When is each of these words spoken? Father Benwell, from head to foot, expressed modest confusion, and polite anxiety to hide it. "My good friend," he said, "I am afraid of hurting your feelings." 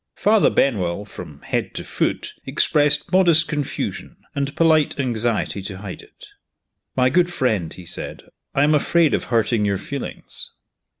Father 0.15 0.49
Benwell, 0.49 1.05
from 1.05 1.41
head 1.43 1.75
to 1.75 1.83
foot, 1.83 2.33
expressed 2.47 3.11
modest 3.11 3.47
confusion, 3.47 4.15
and 4.33 4.55
polite 4.55 4.99
anxiety 4.99 5.61
to 5.61 5.77
hide 5.77 6.01
it. 6.01 6.25
"My 6.95 7.11
good 7.11 7.31
friend," 7.31 7.71
he 7.71 7.85
said, 7.85 8.23
"I 8.55 8.63
am 8.63 8.73
afraid 8.73 9.13
of 9.13 9.25
hurting 9.25 9.63
your 9.63 9.77
feelings." 9.77 10.49